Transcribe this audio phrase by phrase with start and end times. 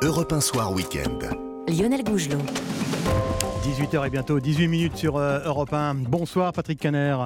[0.00, 1.18] Europe 1 Soir Week-end.
[1.66, 2.38] Lionel Gougelot.
[3.64, 5.94] 18h et bientôt 18 minutes sur euh, Europe 1.
[5.94, 7.16] Bonsoir Patrick Caner.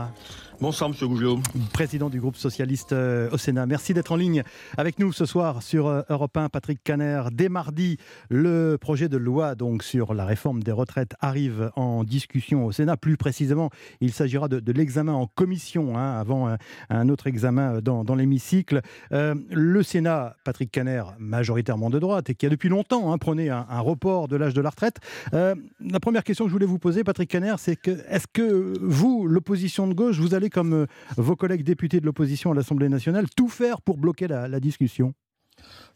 [0.62, 1.40] Bonsoir Monsieur Gougelot.
[1.72, 3.66] Président du groupe socialiste euh, au Sénat.
[3.66, 4.44] Merci d'être en ligne
[4.76, 6.50] avec nous ce soir sur euh, Europe 1.
[6.50, 7.24] Patrick Caner.
[7.32, 7.96] Dès mardi,
[8.30, 12.96] le projet de loi donc sur la réforme des retraites arrive en discussion au Sénat.
[12.96, 13.70] Plus précisément,
[14.00, 16.56] il s'agira de, l'examen en commission hein, avant
[16.90, 18.82] un, autre examen dans, l'hémicycle.
[19.10, 23.66] le Sénat, Patrick Caner, majoritairement de droite et qui a depuis longtemps hein, prôné un,
[23.68, 25.00] un, report de l'âge de la retraite.
[25.32, 29.26] la première question que je voulais vous poser, Patrick Caner, c'est que est-ce que vous,
[29.26, 33.26] l'opposition de gauche, vous allez comme euh, vos collègues députés de l'opposition à l'Assemblée nationale,
[33.34, 35.14] tout faire pour bloquer la, discussion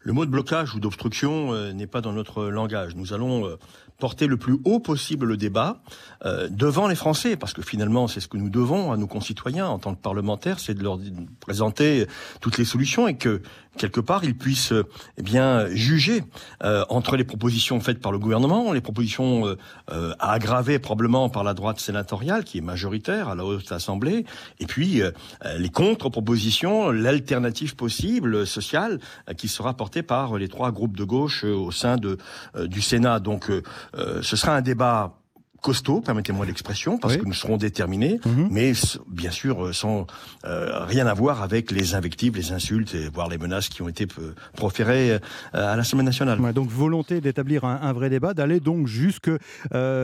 [0.07, 2.95] le mot de blocage ou d'obstruction euh, n'est pas dans notre langage.
[2.95, 3.57] Nous allons euh,
[3.99, 5.81] porter le plus haut possible le débat
[6.49, 9.79] devant les Français, parce que finalement, c'est ce que nous devons à nos concitoyens en
[9.79, 10.99] tant que parlementaires, c'est de leur
[11.39, 12.05] présenter
[12.39, 13.41] toutes les solutions et que
[13.77, 14.73] quelque part, ils puissent
[15.17, 16.23] eh bien juger
[16.63, 19.55] euh, entre les propositions faites par le gouvernement, les propositions euh,
[19.91, 24.25] euh, aggravées probablement par la droite sénatoriale qui est majoritaire à la haute assemblée,
[24.59, 25.01] et puis
[25.57, 28.99] les contre-propositions, l'alternative possible sociale
[29.37, 32.17] qui sera portée par les trois groupes de gauche au sein de
[32.65, 33.19] du Sénat.
[33.19, 33.51] Donc,
[34.21, 35.17] ce sera un débat
[35.61, 38.47] costaud, permettez-moi l'expression, parce que nous serons déterminés, mhm.
[38.51, 38.73] mais
[39.07, 40.07] bien sûr euh, sans
[40.45, 43.89] euh, rien à voir avec les invectives, les insultes et voire les menaces qui ont
[43.89, 45.19] été euh, proférées
[45.53, 46.39] à l'Assemblée nationale.
[46.53, 49.29] donc volonté d'établir un, vrai débat, d'aller donc jusque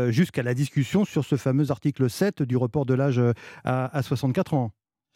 [0.09, 3.21] jusqu'à la discussion sur ce fameux article 7 du report de l'âge
[3.63, 4.71] à 64 ans.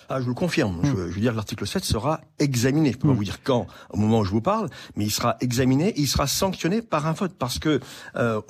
[0.10, 0.80] Ah, je vous le confirme.
[0.84, 0.96] Je, hmm.
[0.96, 2.92] veux dire, l'article 7 sera examiné.
[2.94, 3.18] Je peux pas hmm.
[3.18, 6.08] vous dire quand, au moment où je vous parle, mais il sera examiné et il
[6.08, 7.34] sera sanctionné par un vote.
[7.38, 7.82] Parce que,
[8.16, 8.42] euh,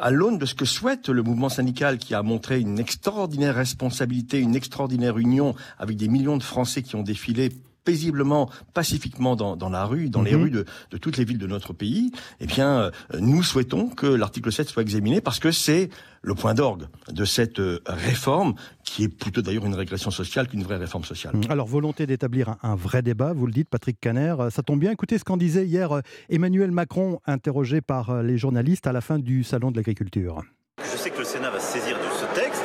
[0.00, 4.38] à l'aune de ce que souhaite le mouvement syndical qui a montré une extraordinaire responsabilité,
[4.38, 7.50] une extraordinaire union avec des millions de Français qui ont défilé
[7.84, 10.42] paisiblement, pacifiquement dans, dans la rue, dans les mhm.
[10.42, 12.10] rues de, de, toutes les villes de notre pays,
[12.40, 15.90] eh bien, euh, nous souhaitons que l'article 7 soit examiné parce que c'est
[16.22, 20.62] le point d'orgue de cette euh, réforme qui est plutôt d'ailleurs une régression sociale qu'une
[20.62, 21.34] vraie réforme sociale.
[21.50, 24.90] Alors, volonté d'établir un, vrai débat, vous le dites, Patrick Caner, ça tombe bien.
[24.90, 29.18] Écoutez ce qu'en disait hier euh, Emmanuel Macron, interrogé par les journalistes à la fin
[29.18, 30.42] du Salon de l'agriculture.
[30.78, 32.64] Je sais que le Sénat va se saisir de ce texte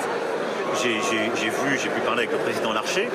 [0.75, 3.07] j'ai vu, j'ai pu parler avec le président Larcher,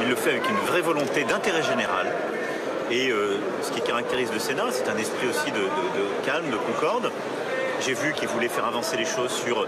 [0.00, 2.06] il le fait avec une vraie volonté d'intérêt général.
[2.90, 5.60] Et euh, ce qui caractérise le Sénat, c'est un esprit aussi de,
[6.24, 7.10] calme, de concorde.
[7.80, 9.66] J'ai vu qu'il voulait faire avancer les choses sur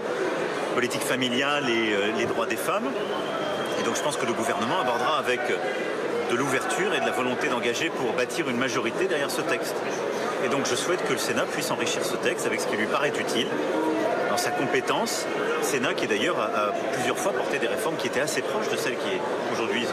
[0.75, 2.89] politique familiale et euh, les droits des femmes.
[3.79, 5.39] Et donc je pense que le gouvernement abordera avec
[6.31, 9.75] de l'ouverture et de la volonté d'engager pour bâtir une majorité derrière ce texte.
[10.45, 12.87] Et donc je souhaite que le Sénat puisse enrichir ce texte avec ce qui lui
[12.87, 13.47] paraît utile
[14.33, 15.27] dans sa compétence.
[15.61, 18.97] Sénat qui d'ailleurs a, plusieurs fois porté des réformes qui étaient assez proches de celles
[18.97, 19.21] qui est
[19.53, 19.85] aujourd'hui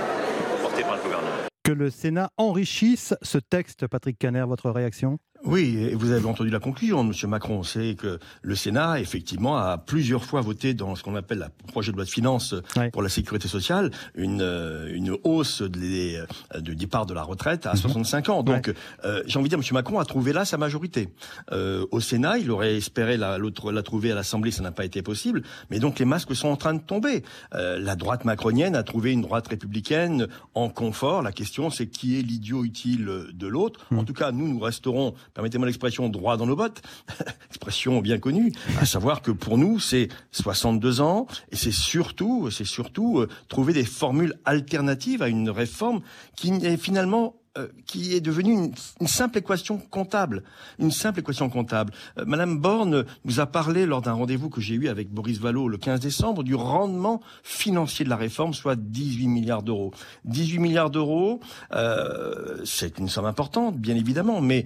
[0.62, 1.28] portée par le gouvernement.
[1.62, 5.18] Que le Sénat enrichisse ce texte, Patrick Caner, votre réaction?
[5.44, 7.30] Oui, et vous avez entendu la conclusion de M.
[7.30, 7.62] Macron.
[7.62, 11.92] C'est que le Sénat, effectivement, a plusieurs fois voté dans ce qu'on appelle le projet
[11.92, 12.54] de loi de finances
[12.92, 16.26] pour la sécurité sociale une, euh, une hausse de euh,
[16.60, 18.34] du départ de la retraite à 65 mhm.
[18.34, 18.42] ans.
[18.42, 18.72] Donc,
[19.04, 19.74] euh, j'ai envie de dire, M.
[19.74, 21.08] Macron a trouvé là sa majorité.
[21.50, 25.42] au Sénat, il aurait espéré la, la trouver à l'Assemblée, ça n'a pas été possible.
[25.70, 27.22] Mais donc, les masques sont en train de tomber.
[27.52, 31.22] la droite macronienne a trouvé une droite républicaine en confort.
[31.22, 33.86] La question, c'est qui est l'idiot utile de l'autre?
[33.90, 33.98] Mhm.
[33.98, 36.82] En tout cas, nous, nous resterons permettez-moi l'expression, droit dans nos bottes,
[37.48, 42.64] expression bien connue, à savoir que pour nous, c'est 62 ans, et c'est surtout, c'est
[42.64, 46.00] surtout euh, trouver des formules alternatives à une réforme
[46.36, 50.44] qui est finalement euh, qui est devenue une, simple équation comptable.
[50.78, 51.92] Une simple équation comptable.
[52.16, 55.66] Euh, Madame Borne nous a parlé lors d'un rendez-vous que j'ai eu avec Boris Vallot
[55.66, 59.92] le 15 décembre du rendement financier de la réforme, soit 18 milliards d'euros.
[60.26, 61.40] 18 milliards d'euros,
[61.74, 64.64] euh, c'est une somme importante, bien évidemment, mais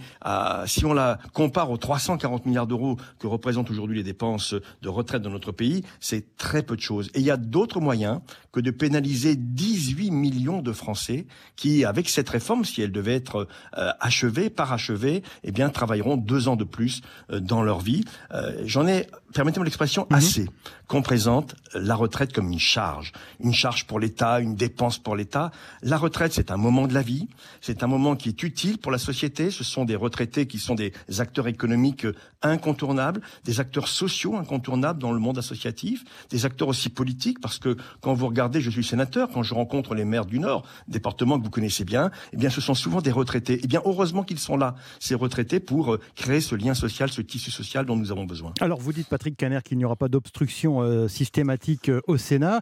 [0.67, 5.23] si on la compare aux 340 milliards d'euros que représentent aujourd'hui les dépenses de retraite
[5.23, 7.09] dans notre pays, c'est très peu de choses.
[7.15, 8.21] Et il y a d'autres moyens
[8.53, 13.47] que de pénaliser 18 millions de Français qui, avec cette réforme, si elle devait être
[13.79, 18.05] euh, achevée, parachevée, eh bien, travailleront deux ans de plus euh, dans leur vie.
[18.33, 20.17] Euh, j'en ai, permettez-moi l'expression, mhm.
[20.17, 20.47] assez
[20.87, 25.51] qu'on présente la retraite comme une charge, une charge pour l'État, une dépense pour l'État.
[25.83, 27.29] La retraite, c'est un moment de la vie,
[27.63, 29.51] c'est un moment qui est utile pour la société.
[29.51, 32.07] Ce sont des retraités qui sont des acteurs économiques
[32.43, 37.77] incontournables, des acteurs sociaux incontournables dans le monde associatif, des acteurs aussi politiques, parce que
[38.03, 41.45] quand vous regardez, je suis sénateur, quand je rencontre les maires du Nord, département que
[41.45, 43.61] vous connaissez bien, eh bien, ce sont souvent des retraités.
[43.63, 47.21] Eh bien, heureusement qu'ils sont là, ces retraités, pour euh, créer ce lien social, ce
[47.21, 48.53] tissu social dont nous avons besoin.
[48.61, 52.61] Alors, vous dites, Patrick Caner, qu'il n'y aura pas d'obstruction euh, systématique euh, au Sénat.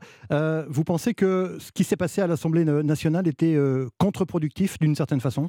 [0.68, 3.56] vous pensez que ce qui s'est passé à l'Assemblée nationale était
[3.98, 5.48] contre-productif d'une certaine façon?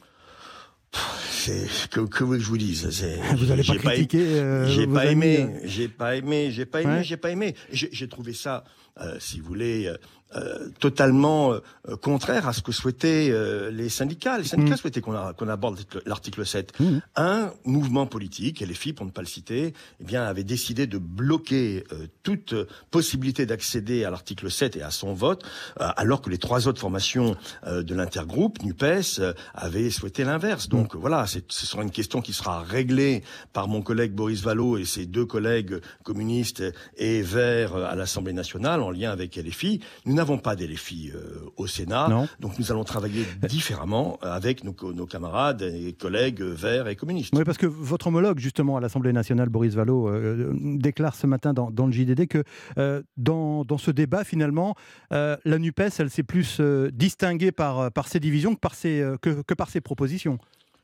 [1.92, 2.86] Que, que vous je vous dise?
[3.38, 7.18] Vous allez pas critiquer euh, J'ai pas, aimé, j'ai pas aimé, j'ai pas aimé, j'ai
[7.18, 7.56] pas aimé.
[7.72, 8.64] J'ai trouvé ça,
[9.02, 9.92] euh, si vous voulez,
[10.36, 14.38] euh, euh, totalement euh, contraire à ce que souhaitaient euh, les syndicats.
[14.38, 14.78] Les syndicats mm.
[14.78, 16.80] souhaitaient qu'on aborde l'article 7.
[16.80, 16.98] Mm.
[17.16, 21.84] Un mouvement politique, LFI pour ne pas le citer, eh bien, avait décidé de bloquer
[22.24, 22.54] toute
[22.92, 25.44] possibilité d'accéder à l'article 7 et à son vote,
[25.78, 27.36] alors que les trois autres formations
[27.66, 29.22] de l'intergroupe, NUPES,
[29.54, 30.70] avaient souhaité l'inverse.
[30.70, 31.00] Donc mm.
[31.00, 35.06] voilà, ce sera une question qui sera réglée par mon collègue Boris Vallot et ses
[35.06, 36.64] deux collègues communistes
[36.98, 39.80] et verts à l'Assemblée nationale en lien avec LFI.
[40.06, 42.08] Nous n'avons pas des euh, au Sénat,
[42.40, 47.34] donc nous allons travailler différemment avec nos, nos, camarades et collègues verts et communistes.
[47.36, 51.54] Oui, parce que votre homologue, justement, à l'Assemblée nationale, Boris Vallot, euh, déclare ce matin
[51.54, 52.44] dans, le JDD que
[52.78, 54.76] euh, dans, dans, ce débat, finalement,
[55.12, 56.62] la NUPES, elle s'est plus
[56.94, 60.40] distinguée par, par ses divisions que par ses, que, que par ses propositions.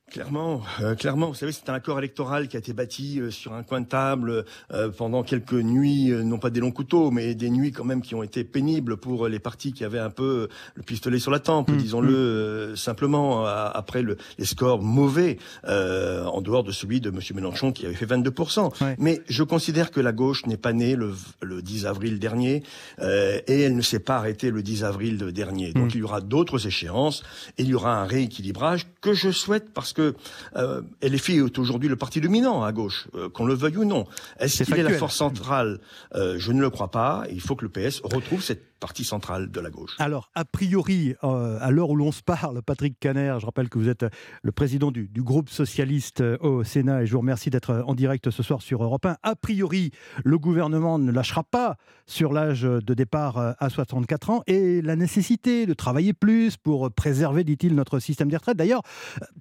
[0.10, 1.28] Clairement, euh, clairement.
[1.28, 3.86] Vous savez, c'est un accord électoral qui a été bâti euh, sur un coin de
[3.86, 8.02] table euh, pendant quelques nuits, non pas des longs couteaux, mais des nuits quand même
[8.02, 11.40] qui ont été pénibles pour les partis qui avaient un peu le pistolet sur la
[11.40, 12.76] tempe, mmh, disons-le mmh.
[12.76, 17.20] simplement, après le, les scores mauvais, en dehors de celui de M.
[17.36, 18.96] Mélenchon qui avait fait 22%.
[18.98, 22.64] Mais je considère que la gauche n'est pas née le, le 10 avril dernier
[23.02, 25.74] et elle ne s'est pas arrêtée le 10 avril dernier.
[25.74, 25.96] Donc mmh.
[25.96, 27.24] il y aura d'autres échéances
[27.58, 30.16] et il y aura un rééquilibrage que je souhaite parce que que
[30.56, 34.06] euh, LFI est aujourd'hui le parti dominant à gauche, euh, qu'on le veuille ou non.
[34.40, 35.80] Est-ce qu'il est la force centrale?
[36.16, 37.26] Euh, Je ne le crois pas.
[37.32, 39.96] Il faut que le PS retrouve cette partie centrale de la gauche.
[40.00, 43.78] Alors, a priori, euh, à l'heure où l'on se parle, Patrick Caner, je rappelle que
[43.78, 44.06] vous êtes
[44.44, 48.42] le président du, groupe socialiste au Sénat et je vous remercie d'être en direct ce
[48.42, 49.18] soir sur Europe 1.
[49.22, 49.92] A priori,
[50.24, 55.66] le gouvernement ne lâchera pas sur l'âge de départ à 64 ans et la nécessité
[55.66, 58.58] de travailler plus pour préserver, dit-il, notre système des retraites.
[58.58, 58.82] D'ailleurs,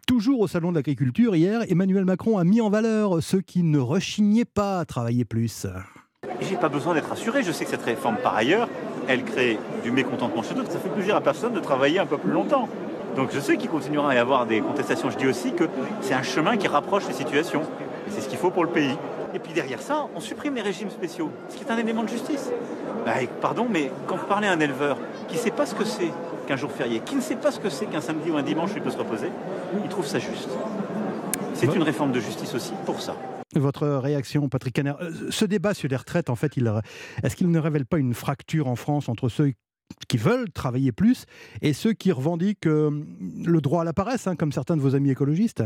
[0.07, 3.79] toujours au Salon de l'agriculture, hier, Emmanuel Macron a mis en valeur ceux qui ne
[3.79, 5.67] rechignaient pas à travailler plus.
[6.41, 7.43] J'ai pas besoin d'être assuré.
[7.43, 8.69] Je sais que cette réforme, par ailleurs,
[9.09, 10.71] elle crée du mécontentement chez d'autres.
[10.71, 12.69] Ça fait plaisir à personne de travailler un peu plus longtemps.
[13.17, 15.11] Donc je sais qu'il continuera à y avoir des contestations.
[15.11, 15.65] Je dis aussi que
[16.03, 17.63] c'est un chemin qui rapproche les situations.
[18.07, 18.97] Et c'est ce qu'il faut pour le pays.
[19.35, 22.09] Et puis derrière ça, on supprime les régimes spéciaux, ce qui est un élément de
[22.09, 22.51] justice.
[23.05, 24.97] Bah, pardon, mais quand vous parlez à un éleveur
[25.29, 26.11] qui ne sait pas ce que c'est
[26.47, 28.71] qu'un jour férié, qui ne sait pas ce que c'est qu'un samedi ou un dimanche
[28.73, 29.31] où il peut se reposer,
[29.83, 30.49] il trouve ça juste.
[31.55, 33.15] C'est une réforme de justice aussi pour ça.
[33.55, 34.93] Votre réaction, Patrick Caner.
[35.01, 36.59] Euh, ce débat sur les retraites, en fait,
[37.23, 39.53] est-ce qu'il ne révèle pas une fracture en France entre ceux
[40.07, 41.25] qui veulent travailler plus
[41.63, 42.91] et ceux qui revendiquent euh,
[43.45, 45.63] le droit à la paresse, hein, comme certains de vos amis écologistes?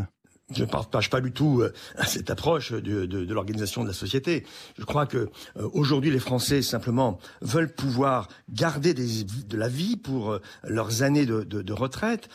[0.54, 1.72] Je ne partage pas du tout euh,
[2.06, 4.44] cette approche de, l'organisation de la société.
[4.78, 11.02] Je crois que aujourd'hui les Français simplement veulent pouvoir garder de la vie pour leurs
[11.02, 12.28] années de, retraite.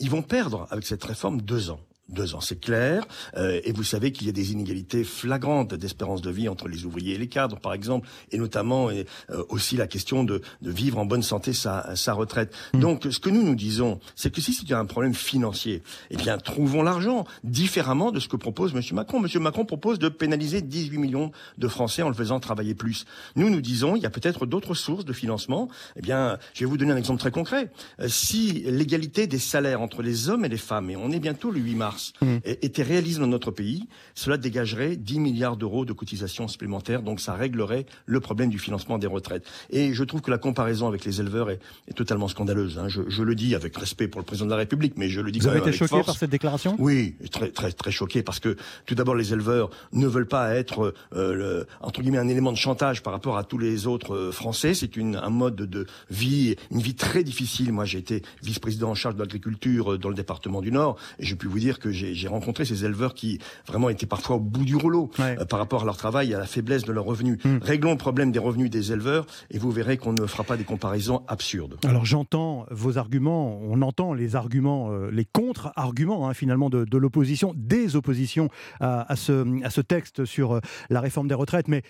[0.00, 1.80] ils vont perdre avec cette réforme deux ans
[2.12, 3.04] deux ans, c'est clair.
[3.36, 6.84] Euh, et vous savez qu'il y a des inégalités flagrantes d'espérance de vie entre les
[6.84, 9.04] ouvriers et les cadres, par exemple, et notamment euh,
[9.48, 12.54] aussi la question de, de, vivre en bonne santé sa, sa retraite.
[12.74, 12.80] Hmm.
[12.80, 16.38] Donc, ce que nous nous disons, c'est que si c'est un problème financier, eh bien,
[16.38, 18.82] trouvons l'argent différemment de ce que propose M.
[18.92, 19.24] Macron.
[19.24, 19.42] M.
[19.42, 23.04] Macron propose de pénaliser 18 millions de Français en le faisant travailler plus.
[23.36, 25.68] Nous, nous disons, il y a peut-être d'autres sources de financement.
[25.96, 27.70] Eh bien, je vais vous donner un exemple très concret.
[28.00, 31.50] Euh, si l'égalité des salaires entre les hommes et les femmes, et on est bientôt
[31.50, 32.36] le 8 mars, Mmh.
[32.44, 37.34] était réalisé dans notre pays, cela dégagerait 10 milliards d'euros de cotisations supplémentaires, donc ça
[37.34, 39.44] réglerait le problème du financement des retraites.
[39.70, 41.60] Et je trouve que la comparaison avec les éleveurs est,
[41.94, 42.78] totalement scandaleuse.
[42.78, 42.88] Hein.
[42.88, 45.38] Je, le dis avec respect pour le président de la République, mais je le dis
[45.38, 46.74] Vous quand avez été choqué par cette déclaration?
[46.78, 50.94] Oui, très très très choqué parce que tout d'abord les éleveurs ne veulent pas être
[51.14, 54.32] euh, le, entre guillemets un élément de chantage par rapport à tous les autres euh,
[54.32, 54.74] Français.
[54.74, 57.72] C'est un mode de vie, une vie très difficile.
[57.72, 61.24] Moi, j'ai été vice-président en charge de l'agriculture euh, dans le département du Nord et
[61.24, 64.64] je puis vous dire que j'ai rencontré ces éleveurs qui vraiment étaient parfois au bout
[64.64, 67.38] du rouleau euh, par rapport à leur travail et à la faiblesse de leurs revenus.
[67.44, 67.58] Hmm.
[67.60, 70.64] Réglons le problème des revenus des éleveurs et vous verrez qu'on ne fera pas des
[70.64, 71.78] comparaisons absurdes.
[71.84, 77.52] Alors j'entends vos arguments, on entend les arguments, euh, les contre-arguments hein, finalement de, l'opposition,
[77.56, 78.48] des oppositions
[78.80, 80.60] à, ce, à ce texte sur euh,
[80.90, 81.82] la réforme des retraites, mais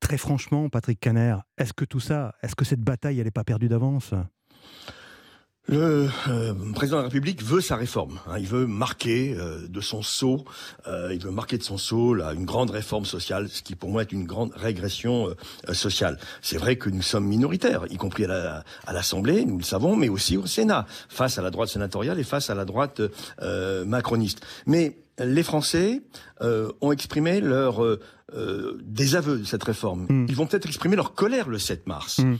[0.00, 3.44] très franchement, Patrick Caner, est-ce que tout ça, est-ce que cette bataille, elle n'est pas
[3.44, 4.14] perdue d'avance?
[5.68, 8.18] Le euh, président de la République veut sa réforme.
[8.26, 8.38] Hein.
[8.38, 10.44] il veut marquer euh, de son sceau,
[10.86, 14.12] euh, il veut marquer de son une grande réforme sociale, ce qui pour moi est
[14.12, 15.34] une grande régression
[15.72, 16.18] sociale.
[16.42, 20.36] C'est vrai que nous sommes minoritaires, y compris à l'Assemblée, nous le savons, mais aussi
[20.36, 23.00] au Sénat, face à la droite sénatoriale et face à la droite
[23.86, 24.44] macroniste.
[24.66, 26.02] Mais les Français
[26.40, 27.82] ont exprimé leur
[28.82, 30.06] désaveu de cette réforme.
[30.08, 30.26] Hmm.
[30.28, 32.18] Ils vont peut-être exprimer leur colère le 7 mars.
[32.18, 32.36] Hmm.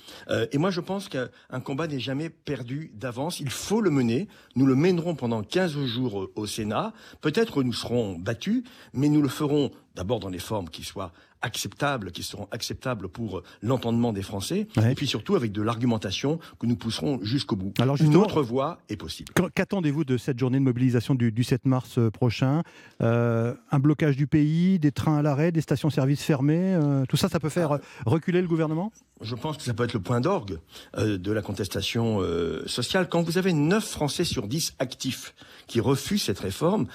[0.53, 3.41] et moi, je pense qu'un combat n'est jamais perdu d'avance.
[3.41, 4.29] Il faut le mener.
[4.55, 6.93] Nous le mènerons pendant 15 jours au Sénat.
[7.21, 12.11] Peut-être nous serons battus, mais nous le ferons d'abord dans les formes qui soient acceptables,
[12.13, 16.77] qui seront acceptables pour l'entendement des Français, et puis surtout avec de l'argumentation que nous
[16.77, 17.73] pousserons jusqu'au bout.
[17.79, 19.33] Alors Une autre voie est possible.
[19.55, 22.63] Qu'attendez-vous de cette journée de mobilisation du, 7 mars euh, prochain?
[23.03, 27.29] Euh, Un blocage du pays, des trains à l'arrêt, des stations-service fermées euh, Tout ça,
[27.29, 28.93] ça peut faire reculer le gouvernement?
[29.21, 30.59] Je pense que ça peut être le point d'orgue
[30.97, 32.21] de la contestation
[32.67, 33.09] sociale.
[33.09, 35.35] Quand vous avez 9 Français sur 10 actifs
[35.67, 36.87] qui refusent cette réforme,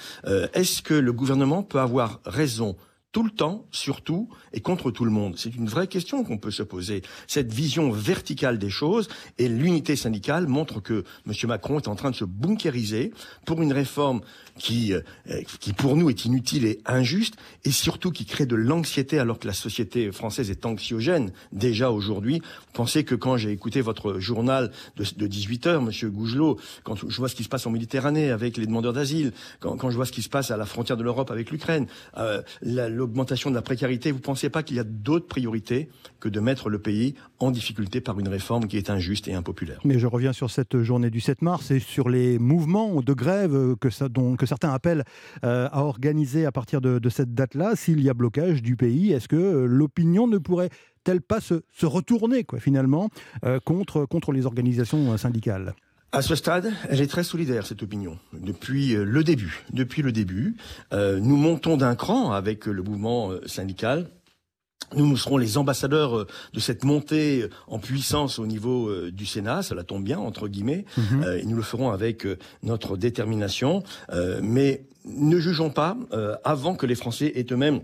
[0.53, 2.77] est-ce que le gouvernement peut avoir raison?
[3.13, 6.51] Tout le temps, surtout, et contre tout le monde C'est une vraie question qu'on peut
[6.51, 7.03] se poser.
[7.27, 11.34] Cette vision verticale des choses et l'unité syndicale montre que M.
[11.46, 13.13] Macron est en train de se bunkériser
[13.46, 14.22] pour une réforme
[14.58, 15.01] qui, euh,
[15.60, 19.48] qui pour nous est inutile et injuste, et surtout qui crée de l'anxiété alors que
[19.48, 22.39] la société française est anxiogène déjà aujourd'hui.
[22.39, 26.96] Vous pensez que quand j'ai écouté votre journal de, de 18 heures, Monsieur Gougelot, quand
[27.08, 29.96] je vois ce qui se passe en Méditerranée avec les demandeurs d'asile, quand, quand, je
[29.96, 31.86] vois ce qui se passe à la frontière de l'Europe avec l'Ukraine,
[32.17, 32.41] euh,
[33.03, 35.89] l'augmentation de la précarité, vous pensez pas qu'il y a d'autres priorités
[36.22, 39.81] que de mettre le pays en difficulté par une réforme qui est injuste et impopulaire?
[39.83, 43.75] Mais je reviens sur cette journée du 7 mars et sur les mouvements de grève
[43.75, 45.03] que certains appellent
[45.43, 49.27] euh, à organiser à partir de, cette date-là, s'il y a blocage du pays, est-ce
[49.27, 53.10] que euh, l'opinion ne pourrait-elle pas se, retourner finalement
[53.43, 55.75] euh, contre les organisations syndicales?
[56.13, 59.65] À ce stade, elle est très solidaire cette opinion depuis le début.
[59.74, 60.55] Depuis le début,
[60.91, 64.08] nous montons d'un cran avec le mouvement syndical
[64.96, 69.25] nous, nous serons les ambassadeurs euh, de cette montée en puissance au niveau euh, du
[69.25, 71.24] Sénat, cela tombe bien, entre guillemets, mhm.
[71.24, 72.27] euh, et nous le ferons avec
[72.62, 73.84] notre détermination,
[74.41, 75.98] mais ne jugeons pas
[76.43, 77.82] avant que les Français aient eux-mêmes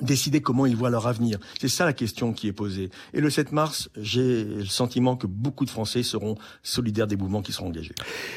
[0.00, 1.38] décider comment ils voient leur avenir.
[1.60, 2.90] C'est ça la question qui est posée.
[3.12, 7.42] Et le 7 mars, j'ai le sentiment que beaucoup de Français seront solidaires des mouvements
[7.42, 7.94] qui seront engagés.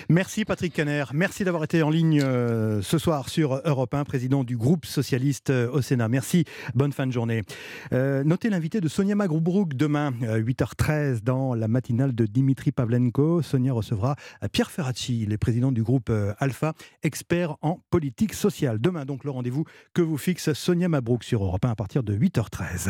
[0.10, 1.06] Merci Patrick Caner.
[1.14, 5.52] Merci d'avoir été en ligne euh, ce soir sur Europe 1, président du groupe socialiste
[5.52, 6.10] euh, au Sénat.
[6.10, 6.44] Merci.
[6.74, 7.44] Bonne fin de journée.
[7.94, 13.42] Euh, notez l'invité de Sonia Magroubrouk demain, 8h13, dans la matinale de Dimitri Pavlenko.
[13.42, 14.16] Sonia recevra
[14.52, 18.80] Pierre Ferracci, le président du groupe Alpha, expert en politique sociale.
[18.82, 22.18] Demain, donc, le rendez-vous que vous fixe Sonia Mabrouk sur Europe 1 à partir de
[22.18, 22.82] 8h13.